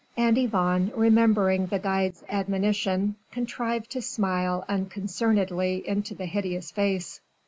And 0.17 0.35
Yvonne, 0.35 0.91
remembering 0.95 1.67
the 1.67 1.77
guide's 1.77 2.23
admonitions, 2.27 3.13
contrived 3.31 3.91
to 3.91 4.01
smile 4.01 4.65
unconcernedly 4.67 5.87
into 5.87 6.15
the 6.15 6.25
hideous 6.25 6.71
face. 6.71 7.21